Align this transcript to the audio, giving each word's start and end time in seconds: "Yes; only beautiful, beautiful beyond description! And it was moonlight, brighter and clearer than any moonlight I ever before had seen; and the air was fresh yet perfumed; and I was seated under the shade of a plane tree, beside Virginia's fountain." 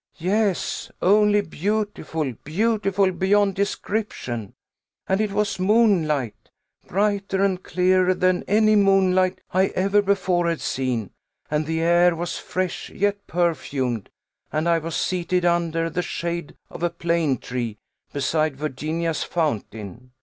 "Yes; 0.17 0.89
only 0.99 1.41
beautiful, 1.41 2.33
beautiful 2.43 3.11
beyond 3.11 3.53
description! 3.53 4.55
And 5.07 5.21
it 5.21 5.31
was 5.31 5.59
moonlight, 5.59 6.49
brighter 6.87 7.43
and 7.43 7.61
clearer 7.61 8.15
than 8.15 8.41
any 8.47 8.75
moonlight 8.75 9.41
I 9.53 9.67
ever 9.75 10.01
before 10.01 10.49
had 10.49 10.59
seen; 10.59 11.11
and 11.51 11.67
the 11.67 11.81
air 11.81 12.15
was 12.15 12.39
fresh 12.39 12.89
yet 12.89 13.27
perfumed; 13.27 14.09
and 14.51 14.67
I 14.67 14.79
was 14.79 14.95
seated 14.95 15.45
under 15.45 15.87
the 15.87 16.01
shade 16.01 16.55
of 16.71 16.81
a 16.81 16.89
plane 16.89 17.37
tree, 17.37 17.77
beside 18.11 18.55
Virginia's 18.55 19.21
fountain." 19.21 20.13